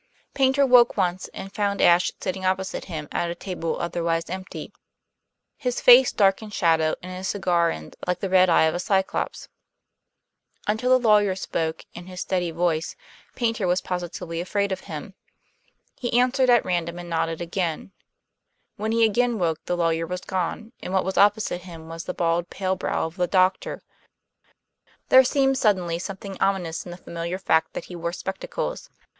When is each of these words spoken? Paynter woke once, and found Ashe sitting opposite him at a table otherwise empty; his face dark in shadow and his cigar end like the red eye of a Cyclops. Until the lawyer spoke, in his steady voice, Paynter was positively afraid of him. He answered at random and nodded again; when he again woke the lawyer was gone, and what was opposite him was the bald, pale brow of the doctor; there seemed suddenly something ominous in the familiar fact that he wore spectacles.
Paynter 0.33 0.65
woke 0.65 0.97
once, 0.97 1.27
and 1.27 1.53
found 1.53 1.79
Ashe 1.79 2.11
sitting 2.19 2.43
opposite 2.43 2.85
him 2.85 3.07
at 3.11 3.29
a 3.29 3.35
table 3.35 3.79
otherwise 3.79 4.31
empty; 4.31 4.73
his 5.57 5.79
face 5.79 6.11
dark 6.11 6.41
in 6.41 6.49
shadow 6.49 6.95
and 7.03 7.11
his 7.15 7.27
cigar 7.27 7.69
end 7.69 7.95
like 8.07 8.19
the 8.19 8.27
red 8.27 8.49
eye 8.49 8.63
of 8.63 8.73
a 8.73 8.79
Cyclops. 8.79 9.47
Until 10.65 10.89
the 10.89 11.07
lawyer 11.07 11.35
spoke, 11.35 11.85
in 11.93 12.07
his 12.07 12.19
steady 12.21 12.49
voice, 12.49 12.95
Paynter 13.35 13.67
was 13.67 13.79
positively 13.79 14.41
afraid 14.41 14.71
of 14.71 14.79
him. 14.89 15.13
He 15.93 16.19
answered 16.19 16.49
at 16.49 16.65
random 16.65 16.97
and 16.97 17.07
nodded 17.07 17.39
again; 17.39 17.91
when 18.77 18.91
he 18.91 19.05
again 19.05 19.37
woke 19.37 19.63
the 19.65 19.77
lawyer 19.77 20.07
was 20.07 20.21
gone, 20.21 20.73
and 20.81 20.93
what 20.93 21.05
was 21.05 21.15
opposite 21.19 21.61
him 21.61 21.89
was 21.89 22.05
the 22.05 22.15
bald, 22.15 22.49
pale 22.49 22.75
brow 22.75 23.05
of 23.05 23.17
the 23.17 23.27
doctor; 23.27 23.83
there 25.09 25.23
seemed 25.23 25.59
suddenly 25.59 25.99
something 25.99 26.39
ominous 26.41 26.85
in 26.85 26.89
the 26.89 26.97
familiar 26.97 27.37
fact 27.37 27.73
that 27.73 27.85
he 27.85 27.95
wore 27.95 28.11
spectacles. 28.11 28.89